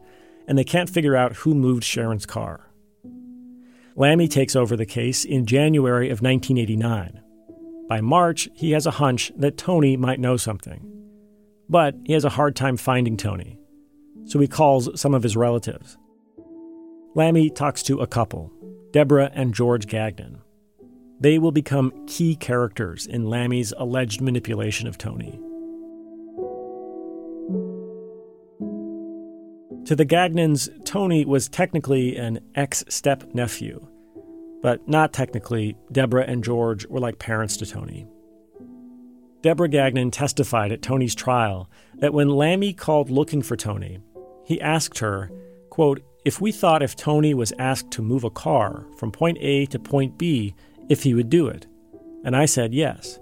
[0.49, 2.69] and they can't figure out who moved Sharon's car.
[3.95, 7.21] Lamy takes over the case in January of 1989.
[7.87, 10.90] By March, he has a hunch that Tony might know something.
[11.71, 13.57] But he has a hard time finding Tony,
[14.25, 15.97] so he calls some of his relatives.
[17.15, 18.51] Lamy talks to a couple,
[18.91, 20.41] Deborah and George Gagnon.
[21.21, 25.39] They will become key characters in Lamy's alleged manipulation of Tony.
[29.85, 33.87] To the Gagnons, Tony was technically an ex step nephew,
[34.61, 35.77] but not technically.
[35.89, 38.07] Deborah and George were like parents to Tony.
[39.41, 43.99] Deborah Gagnon testified at Tony's trial that when Lamy called looking for Tony,
[44.45, 45.31] he asked her,
[45.69, 49.65] quote, if we thought if Tony was asked to move a car from point A
[49.67, 50.53] to point B,
[50.89, 51.65] if he would do it.
[52.23, 53.19] And I said yes.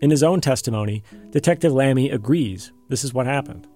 [0.00, 3.66] In his own testimony, Detective Lamy agrees this is what happened.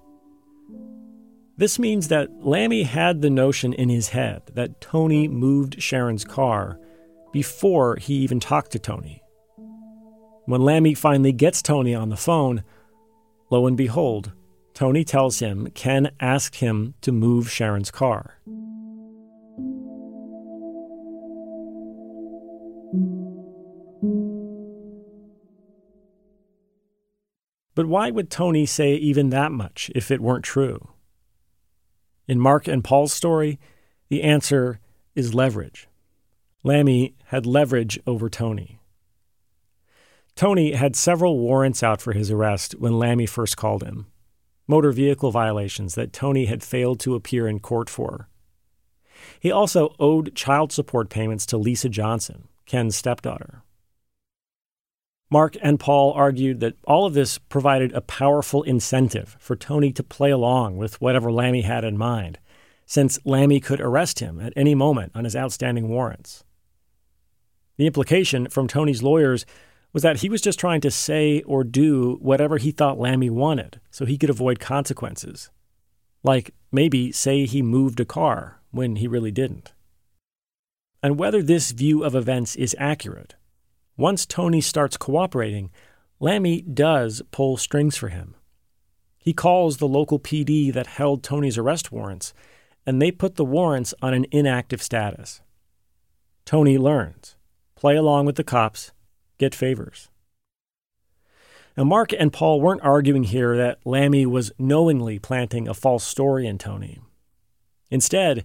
[1.57, 6.79] This means that Lamy had the notion in his head that Tony moved Sharon's car
[7.33, 9.23] before he even talked to Tony.
[10.47, 12.65] When Lamy finally gets Tony on the phone,
[13.51, 14.33] lo and behold,
[14.75, 18.41] Tony tells him Ken asked him to move Sharon's car.
[27.75, 30.89] But why would Tony say even that much if it weren't true?
[32.27, 33.59] In Mark and Paul's story,
[34.09, 34.81] the answer
[35.15, 35.89] is leverage.
[36.63, 38.80] Lamy had leverage over Tony.
[40.41, 44.07] Tony had several warrants out for his arrest when Lamy first called him
[44.67, 48.27] motor vehicle violations that Tony had failed to appear in court for.
[49.39, 53.65] He also owed child support payments to Lisa Johnson, Ken's stepdaughter.
[55.31, 60.03] Mark and Paul argued that all of this provided a powerful incentive for Tony to
[60.03, 62.39] play along with whatever Lamy had in mind,
[62.87, 66.45] since Lamy could arrest him at any moment on his outstanding warrants.
[67.77, 69.45] The implication from Tony's lawyers
[69.93, 73.81] was that he was just trying to say or do whatever he thought Lamy wanted
[73.91, 75.51] so he could avoid consequences.
[76.23, 79.73] Like maybe say he moved a car when he really didn't.
[81.03, 83.35] And whether this view of events is accurate
[84.01, 85.71] once Tony starts cooperating,
[86.21, 88.35] Lamy does pull strings for him.
[89.19, 92.33] He calls the local PD that held Tony's arrest warrants,
[92.87, 95.43] and they put the warrants on an inactive status.
[96.47, 97.37] Tony learns
[97.77, 98.93] play along with the cops,
[99.41, 100.09] get favors.
[101.77, 106.47] Now, Mark and Paul weren't arguing here that Lamy was knowingly planting a false story
[106.47, 106.99] in Tony.
[107.91, 108.45] Instead,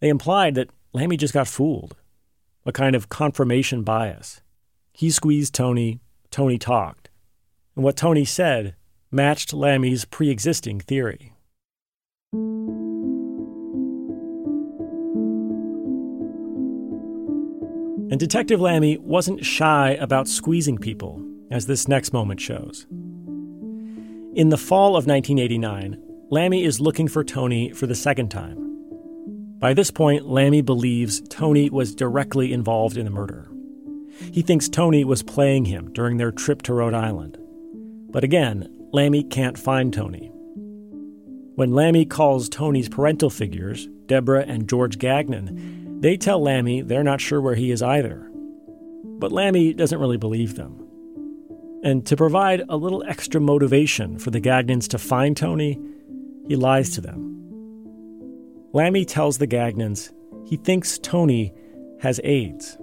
[0.00, 1.96] they implied that Lamy just got fooled,
[2.66, 4.42] a kind of confirmation bias.
[4.92, 7.08] He squeezed Tony, Tony talked.
[7.76, 8.74] And what Tony said
[9.10, 11.32] matched Lamy's pre existing theory.
[18.12, 22.86] And Detective Lamy wasn't shy about squeezing people, as this next moment shows.
[24.34, 25.96] In the fall of 1989,
[26.28, 28.58] Lamy is looking for Tony for the second time.
[29.58, 33.50] By this point, Lamy believes Tony was directly involved in the murder.
[34.30, 37.38] He thinks Tony was playing him during their trip to Rhode Island.
[38.10, 40.30] But again, Lamy can't find Tony.
[41.54, 47.20] When Lamy calls Tony's parental figures, Deborah and George Gagnon, they tell Lamy they're not
[47.20, 48.28] sure where he is either.
[49.04, 50.84] But Lamy doesn't really believe them.
[51.84, 55.78] And to provide a little extra motivation for the Gagnons to find Tony,
[56.48, 57.28] he lies to them.
[58.72, 60.12] Lamy tells the Gagnons
[60.44, 61.54] he thinks Tony
[62.00, 62.76] has AIDS.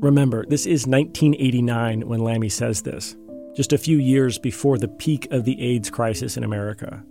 [0.00, 3.16] Remember, this is 1989 when Lamy says this,
[3.58, 7.02] just a few years before the peak of the AIDS crisis in America.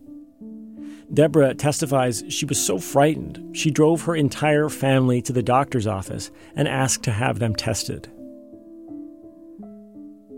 [1.13, 6.31] Deborah testifies she was so frightened, she drove her entire family to the doctor's office
[6.55, 8.09] and asked to have them tested.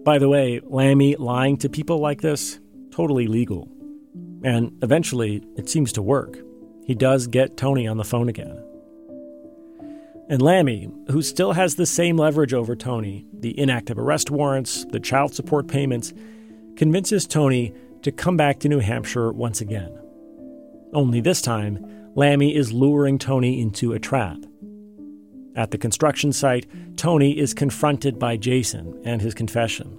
[0.04, 3.70] By the way, Lamy lying to people like this, totally legal.
[4.44, 6.40] And eventually, it seems to work.
[6.88, 8.60] He does get Tony on the phone again.
[10.30, 15.00] And Lamy, who still has the same leverage over Tony the inactive arrest warrants, the
[15.00, 16.14] child support payments
[16.76, 17.74] convinces Tony
[18.04, 19.98] to come back to New Hampshire once again.
[20.94, 21.84] Only this time,
[22.16, 24.38] Lamy is luring Tony into a trap.
[25.56, 29.98] At the construction site, Tony is confronted by Jason and his confession.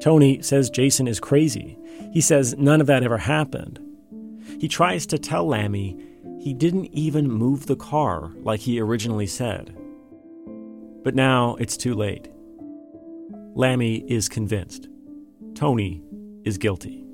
[0.00, 1.78] Tony says Jason is crazy.
[2.12, 3.78] He says none of that ever happened.
[4.58, 5.96] He tries to tell Lamy
[6.40, 9.76] he didn't even move the car like he originally said.
[11.04, 12.28] But now it's too late.
[13.54, 14.88] Lamy is convinced.
[15.54, 16.02] Tony
[16.44, 17.04] is guilty.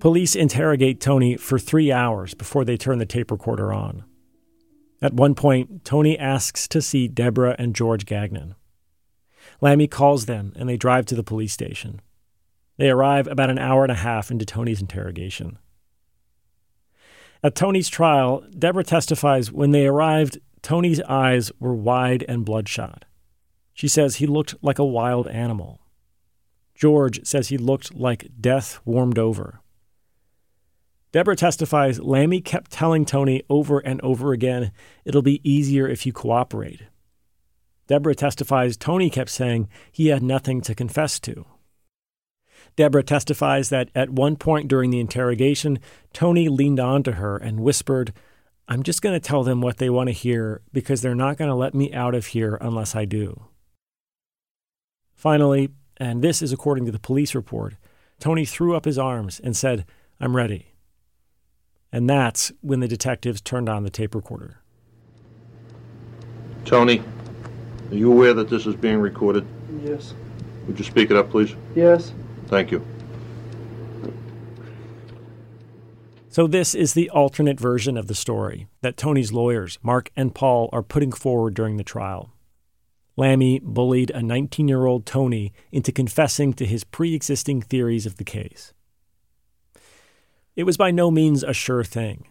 [0.00, 4.04] Police interrogate Tony for three hours before they turn the tape recorder on.
[5.00, 8.54] At one point, Tony asks to see Deborah and George Gagnon.
[9.64, 12.02] Lamy calls them and they drive to the police station.
[12.76, 15.58] They arrive about an hour and a half into Tony's interrogation.
[17.42, 23.06] At Tony's trial, Deborah testifies when they arrived, Tony's eyes were wide and bloodshot.
[23.72, 25.80] She says he looked like a wild animal.
[26.74, 29.60] George says he looked like death warmed over.
[31.10, 34.72] Deborah testifies Lamy kept telling Tony over and over again,
[35.06, 36.82] it'll be easier if you cooperate.
[37.86, 41.44] Deborah testifies Tony kept saying he had nothing to confess to.
[42.76, 45.78] Deborah testifies that at one point during the interrogation,
[46.12, 48.12] Tony leaned on to her and whispered,
[48.66, 51.50] I'm just going to tell them what they want to hear because they're not going
[51.50, 53.44] to let me out of here unless I do.
[55.14, 57.74] Finally, and this is according to the police report,
[58.18, 59.84] Tony threw up his arms and said,
[60.18, 60.72] I'm ready.
[61.92, 64.62] And that's when the detectives turned on the tape recorder.
[66.64, 67.02] Tony,
[67.94, 69.46] are you aware that this is being recorded?
[69.84, 70.14] Yes.
[70.66, 71.54] Would you speak it up, please?
[71.76, 72.12] Yes.
[72.48, 72.84] Thank you.
[76.28, 80.68] So, this is the alternate version of the story that Tony's lawyers, Mark and Paul,
[80.72, 82.32] are putting forward during the trial.
[83.16, 88.16] Lamy bullied a 19 year old Tony into confessing to his pre existing theories of
[88.16, 88.72] the case.
[90.56, 92.26] It was by no means a sure thing.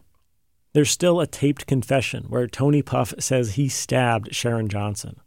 [0.74, 5.22] There's still a taped confession where Tony Pfaff says he stabbed Sharon Johnson.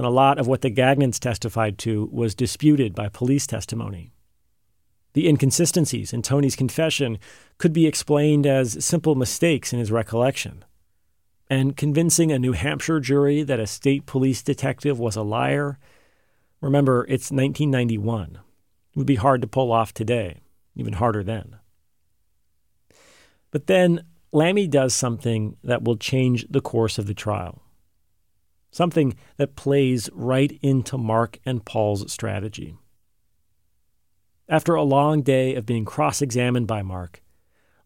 [0.00, 4.14] And a lot of what the Gagnons testified to was disputed by police testimony.
[5.12, 7.18] The inconsistencies in Tony's confession
[7.58, 10.64] could be explained as simple mistakes in his recollection.
[11.50, 15.78] And convincing a New Hampshire jury that a state police detective was a liar,
[16.62, 20.40] remember, it's 1991, it would be hard to pull off today,
[20.74, 21.56] even harder then.
[23.50, 27.60] But then Lamy does something that will change the course of the trial.
[28.70, 32.76] Something that plays right into Mark and Paul's strategy.
[34.48, 37.22] After a long day of being cross examined by Mark,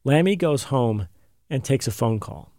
[0.04, 1.08] Lamy goes home
[1.48, 2.52] and takes a phone call.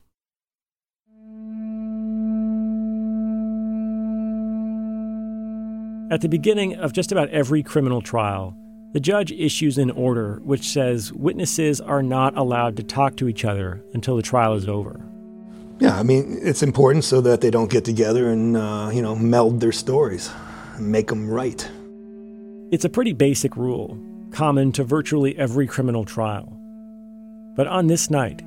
[6.11, 8.55] At the beginning of just about every criminal trial,
[8.93, 13.43] the judge issues an order which says witnesses are not allowed to talk to each
[13.43, 14.99] other until the trial is over.
[15.79, 19.15] Yeah, I mean, it's important so that they don't get together and, uh, you know,
[19.15, 20.31] meld their stories,
[20.75, 21.69] and make them right.
[22.71, 23.97] It's a pretty basic rule,
[24.31, 26.57] common to virtually every criminal trial.
[27.55, 28.41] But on this night,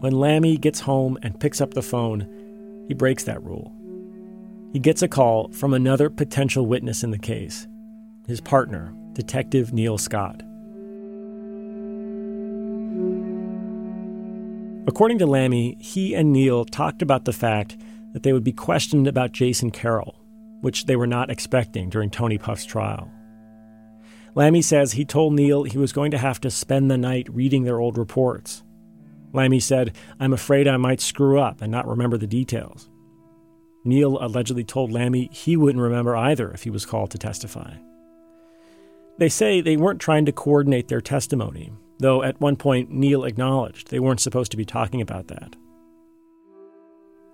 [0.00, 2.26] when Lamy gets home and picks up the phone,
[2.88, 3.72] he breaks that rule.
[4.72, 7.68] He gets a call from another potential witness in the case,
[8.26, 10.42] his partner, Detective Neil Scott.
[14.86, 17.76] According to Lamy, he and Neil talked about the fact
[18.12, 20.16] that they would be questioned about Jason Carroll,
[20.60, 23.10] which they were not expecting during Tony Pfaff's trial.
[24.34, 27.62] Lamy says he told Neil he was going to have to spend the night reading
[27.62, 28.64] their old reports.
[29.32, 32.90] Lamy said, I'm afraid I might screw up and not remember the details.
[33.84, 37.74] Neil allegedly told Lamy he wouldn't remember either if he was called to testify.
[39.18, 43.90] They say they weren't trying to coordinate their testimony, though at one point Neil acknowledged
[43.90, 45.56] they weren't supposed to be talking about that.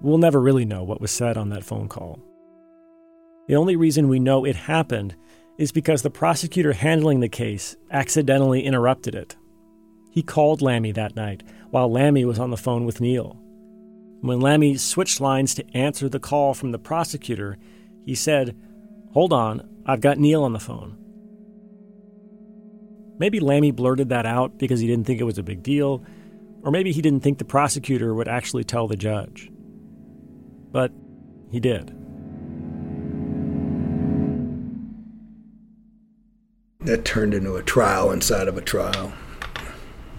[0.01, 2.21] We'll never really know what was said on that phone call.
[3.49, 5.17] The only reason we know it happened
[5.57, 9.37] is because the prosecutor handling the case accidentally interrupted it.
[10.11, 13.41] He called Lamy that night while Lamy was on the phone with Neil.
[14.21, 17.57] When Lamy switched lines to answer the call from the prosecutor,
[18.05, 18.57] he said,
[19.13, 20.97] Hold on, I've got Neil on the phone.
[23.19, 26.05] Maybe Lamy blurted that out because he didn't think it was a big deal,
[26.63, 29.51] or maybe he didn't think the prosecutor would actually tell the judge.
[30.71, 30.93] But
[31.51, 31.95] he did.
[36.81, 39.13] That turned into a trial inside of a trial,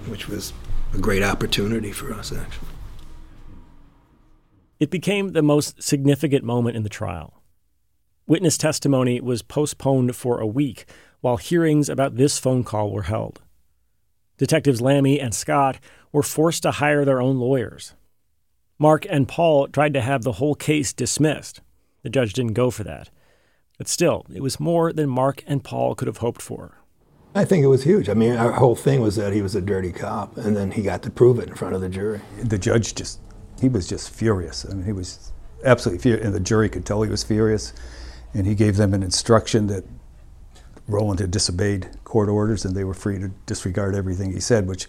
[0.08, 0.54] which was
[0.94, 2.68] a great opportunity for us, actually.
[4.80, 7.42] It became the most significant moment in the trial.
[8.28, 10.86] Witness testimony was postponed for a week
[11.22, 13.42] while hearings about this phone call were held.
[14.38, 15.80] Detectives Lamy and Scott
[16.12, 17.94] were forced to hire their own lawyers.
[18.78, 21.62] Mark and Paul tried to have the whole case dismissed.
[22.04, 23.10] The judge didn't go for that.
[23.78, 26.78] But still, it was more than Mark and Paul could have hoped for.
[27.36, 28.10] I think it was huge.
[28.10, 30.82] I mean, our whole thing was that he was a dirty cop, and then he
[30.82, 32.22] got to prove it in front of the jury.
[32.42, 33.20] The judge just,
[33.62, 34.66] he was just furious.
[34.66, 35.32] I mean, he was
[35.64, 37.74] absolutely furious, and the jury could tell he was furious.
[38.34, 39.84] And he gave them an instruction that
[40.90, 44.88] Roland had disobeyed court orders and they were free to disregard everything he said, which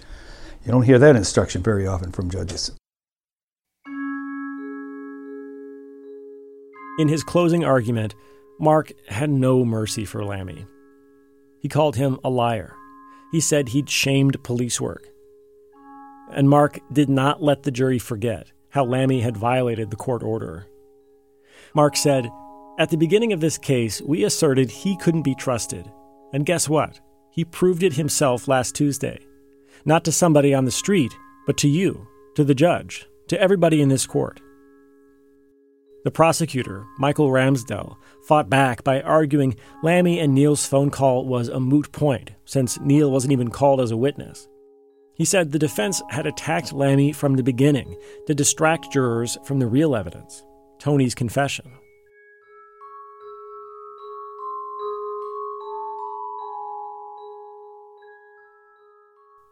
[0.65, 2.73] you don't hear that instruction very often from judges.
[6.99, 8.15] In his closing argument,
[8.59, 10.67] Mark had no mercy for Lamy.
[11.61, 12.75] He called him a liar.
[13.33, 15.07] He said he'd shamed police work.
[16.33, 20.67] And Mark did not let the jury forget how Lamy had violated the court order.
[21.75, 22.29] Mark said,
[22.81, 25.93] At the beginning of this case, we asserted he couldn't be trusted.
[26.33, 26.99] And guess what?
[27.31, 29.21] He proved it himself last Tuesday.
[29.85, 31.15] Not to somebody on the street,
[31.47, 34.41] but to you, to the judge, to everybody in this court.
[36.05, 41.61] The prosecutor, Michael Ramsdell, fought back by arguing Lamy and Neil's phone call was a
[41.61, 44.49] moot point, since Neil wasn't even called as a witness.
[45.13, 49.67] He said the defense had attacked Lamy from the beginning to distract jurors from the
[49.67, 50.43] real evidence
[50.79, 51.71] Tony's confession.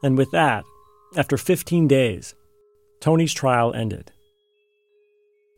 [0.03, 0.64] And with that,
[1.16, 2.34] after 15 days,
[3.01, 4.12] Tony's trial ended.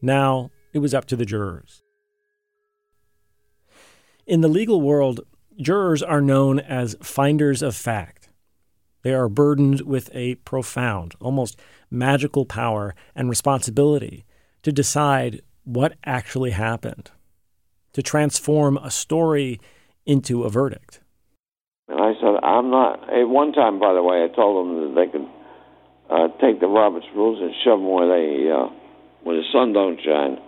[0.01, 1.83] Now it was up to the jurors.
[4.27, 5.21] In the legal world,
[5.61, 8.29] jurors are known as finders of fact.
[9.03, 11.59] They are burdened with a profound, almost
[11.91, 14.25] magical power and responsibility
[14.63, 17.11] to decide what actually happened,
[17.93, 19.59] to transform a story
[20.07, 21.01] into a verdict.
[21.89, 23.00] And I said, I'm not.
[23.11, 25.29] At one time, by the way, I told them that they could
[26.09, 28.69] uh, take the Roberts rules and shove them where they, uh,
[29.25, 30.39] where the sun don't shine.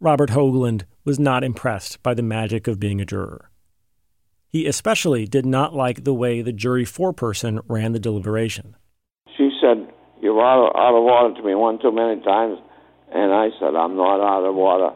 [0.00, 3.50] Robert Hoagland was not impressed by the magic of being a juror.
[4.48, 8.76] He especially did not like the way the jury foreperson ran the deliberation.
[9.36, 9.88] She said,
[10.20, 12.58] You're out of, out of order to me one too many times.
[13.12, 14.94] And I said, I'm not out of order.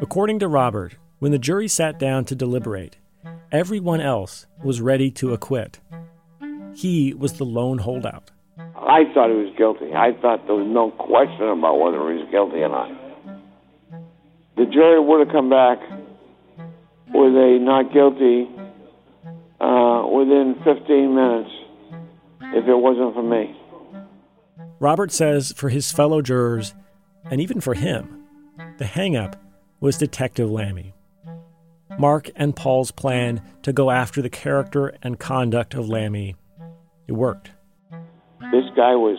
[0.00, 2.96] According to Robert, when the jury sat down to deliberate,
[3.52, 5.80] everyone else was ready to acquit.
[6.74, 8.30] He was the lone holdout.
[8.58, 9.92] I thought he was guilty.
[9.94, 12.90] I thought there was no question about whether he was guilty or not.
[14.56, 15.78] The jury would have come back
[17.08, 18.48] with a not guilty
[19.60, 21.50] uh, within 15 minutes
[22.54, 23.54] if it wasn't for me.
[24.80, 26.74] Robert says for his fellow jurors,
[27.30, 28.24] and even for him,
[28.78, 29.34] the hangup
[29.80, 30.94] was Detective Lamy.
[31.98, 36.36] Mark and Paul's plan to go after the character and conduct of Lamy,
[37.08, 37.50] it worked.
[38.52, 39.18] This guy was.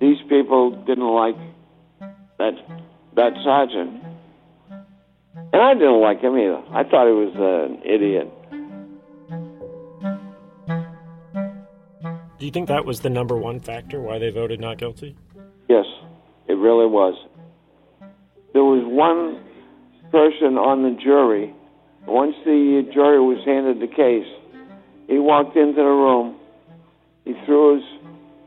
[0.00, 1.36] These people didn't like
[2.38, 2.54] that
[3.16, 4.02] that sergeant,
[5.52, 6.62] and I didn't like him either.
[6.70, 8.32] I thought he was an idiot.
[12.38, 15.16] Do you think that was the number one factor why they voted not guilty?
[15.68, 15.86] Yes,
[16.48, 17.14] it really was.
[18.52, 19.40] There was one
[20.12, 21.52] person on the jury.
[22.06, 24.28] Once the jury was handed the case,
[25.08, 26.36] he walked into the room.
[27.24, 27.84] He threw his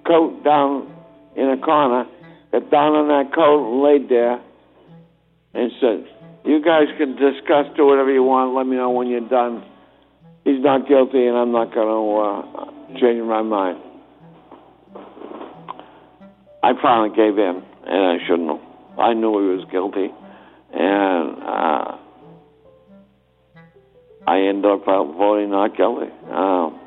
[0.06, 0.94] coat down
[1.36, 2.06] in a corner,
[2.52, 4.40] got down on that coat and laid there,
[5.54, 6.06] and said,
[6.46, 8.54] "You guys can discuss, do whatever you want.
[8.54, 9.64] Let me know when you're done.
[10.44, 13.80] He's not guilty, and I'm not going to uh, change my mind."
[16.62, 18.62] I finally gave in, and I shouldn't have.
[18.98, 20.10] I knew he was guilty,
[20.76, 21.98] and uh,
[24.28, 26.12] I ended up uh, voting not guilty.
[26.28, 26.80] Um,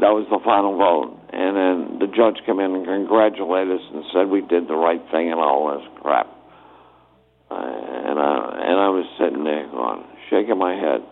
[0.00, 4.04] that was the final vote, and then the judge came in and congratulated us and
[4.12, 6.26] said we did the right thing and all this crap.
[7.50, 8.32] Uh, and I
[8.62, 11.02] and I was sitting there going, shaking my head.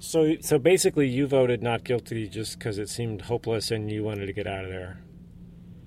[0.00, 4.26] So, so basically, you voted not guilty just because it seemed hopeless and you wanted
[4.26, 4.98] to get out of there.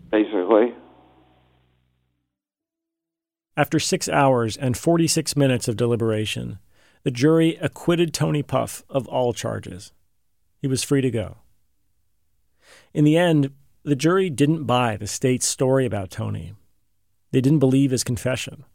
[0.09, 0.73] Basically.
[3.57, 6.59] After six hours and 46 minutes of deliberation,
[7.03, 9.93] the jury acquitted Tony Pfaff of all charges.
[10.59, 11.37] He was free to go.
[12.93, 13.51] In the end,
[13.83, 16.53] the jury didn't buy the state's story about Tony.
[17.31, 18.65] They didn't believe his confession,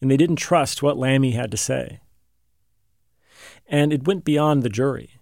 [0.00, 2.00] and they didn't trust what Lamy had to say.
[3.66, 5.20] And it went beyond the jury.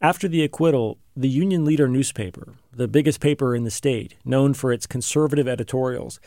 [0.00, 4.72] After the acquittal, the Union Leader newspaper, the biggest paper in the state, known for
[4.72, 6.18] its conservative editorials,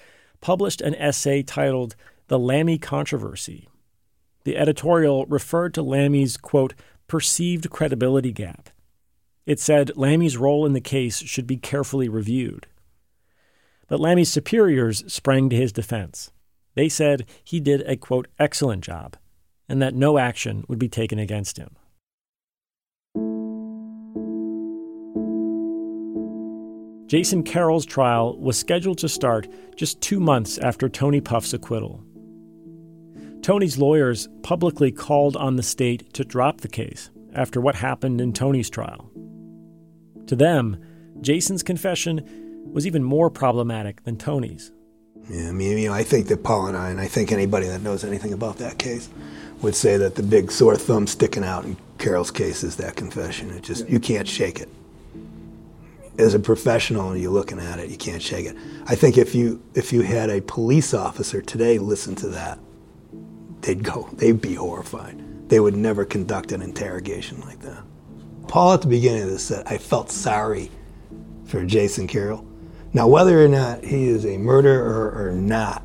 [0.46, 1.96] published an essay titled
[2.28, 3.68] The Lamy Controversy.
[4.43, 6.76] The editorial referred to Lamy's, quote,
[7.08, 8.70] perceived credibility gap.
[9.48, 12.68] It said Lamy's role in the case should be carefully reviewed.
[13.88, 16.30] But Lamy's superiors sprang to his defense.
[16.76, 19.18] They said he did a, quote, excellent job,
[19.68, 21.76] and that no action would be taken against him.
[27.08, 32.03] Jason Carroll's trial was scheduled to start just two months after Tony Pfaff's acquittal.
[33.41, 38.34] Tony's lawyers publicly called on the state to drop the case after what happened in
[38.34, 39.12] Tony's trial.
[40.26, 40.84] To them,
[41.22, 44.72] Jason's confession was even more problematic than Tony's.
[45.30, 47.68] Yeah, I mean, you know, I think that Paul and I, and I think anybody
[47.68, 49.10] that knows anything about that case,
[49.62, 53.51] would say that the big sore thumb sticking out in Carroll's case is that confession.
[53.51, 54.70] It just you can't shake it.
[56.18, 58.55] As a professional, and you're looking at it, you can't shake it.
[58.88, 62.57] I think if you if you had a police officer today listen to that,
[63.61, 65.22] they'd go, they'd be horrified.
[65.49, 67.84] They would never conduct an interrogation like that.
[68.47, 70.72] Paul at the beginning of this said, I felt sorry
[71.45, 72.45] for Jason Carroll.
[72.93, 75.84] Now, whether or not he is a murderer or, not,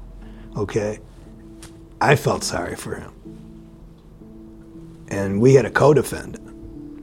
[0.57, 1.01] okay,
[2.01, 3.13] I felt sorry for him.
[5.09, 6.50] And we had a co defendant.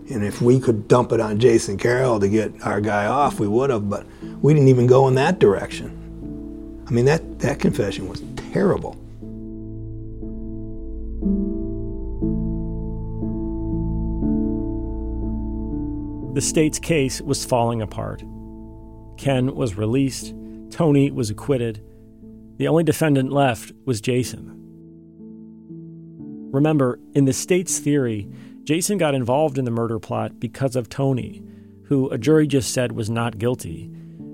[0.10, 3.48] And if we could dump it on Jason Carroll to get our guy off, we
[3.48, 4.06] would have, but
[4.42, 6.86] we didn't even go in that direction.
[6.88, 8.94] I mean, that, that confession was terrible.
[16.34, 18.24] The state's case was falling apart.
[19.18, 20.34] Ken was released,
[20.70, 21.84] Tony was acquitted.
[22.58, 24.54] The only defendant left was Jason.
[26.52, 28.30] Remember, in the state's theory,
[28.68, 31.42] Jason got involved in the murder plot because of Tony,
[31.86, 33.90] who a jury just said was not guilty,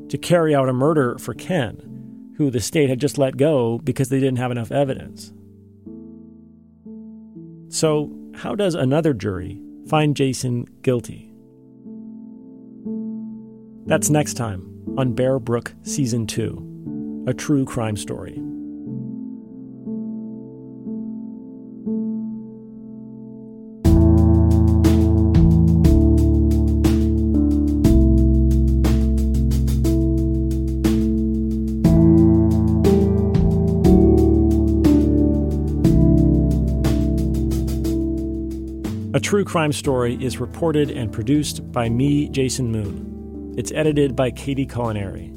[0.09, 4.09] to carry out a murder for Ken, who the state had just let go because
[4.09, 5.31] they didn't have enough evidence.
[7.69, 11.31] So, how does another jury find Jason guilty?
[13.85, 14.67] That's next time
[14.97, 18.42] on Bear Brook Season 2, a true crime story.
[39.33, 43.55] True Crime Story is reported and produced by me, Jason Moon.
[43.57, 45.33] It's edited by Katie Colaneri.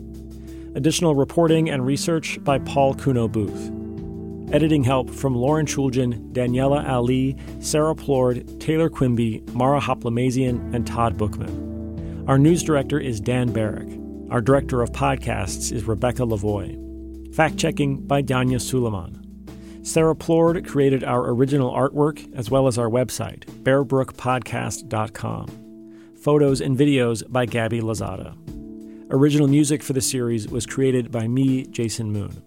[0.76, 4.52] Additional reporting and research by Paul Cuno-Booth.
[4.52, 11.16] Editing help from Lauren Chooljian, Daniela Allee, Sara Plourde, Taylor Quimby, Mara Hoplamazian, and Todd
[11.16, 12.26] Bookman.
[12.28, 13.88] Our news director is Dan Barrick.
[14.30, 17.34] Our director of podcasts is Rebecca Lavoie.
[17.34, 19.25] Fact checking by Danya Suleiman.
[19.86, 26.16] Sara Plourde created our original artwork as well as our website, bearbrookpodcast.com.
[26.20, 28.36] Photos and videos by Gaby Lozada.
[29.12, 32.42] Original music for the series was created by me, Jason Moon.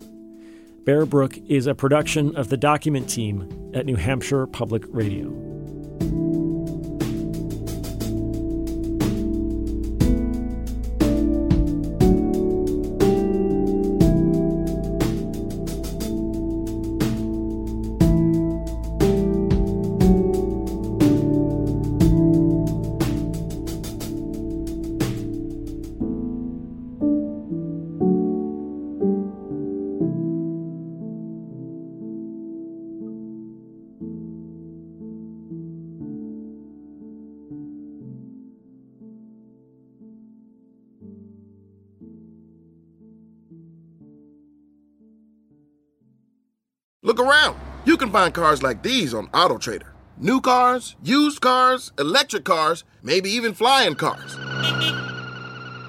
[0.84, 5.49] Bear Brook is a production of the document team at New Hampshire Public Radio.
[48.10, 49.90] Can find cars like these on AutoTrader.
[50.18, 54.36] New cars, used cars, electric cars, maybe even flying cars.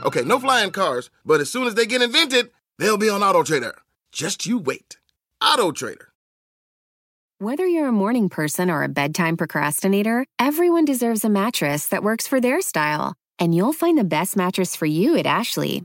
[0.05, 3.73] Okay, no flying cars, but as soon as they get invented, they'll be on AutoTrader.
[4.13, 4.99] Just you wait.
[5.43, 6.09] AutoTrader.
[7.39, 12.27] Whether you're a morning person or a bedtime procrastinator, everyone deserves a mattress that works
[12.27, 13.15] for their style.
[13.39, 15.85] And you'll find the best mattress for you at Ashley.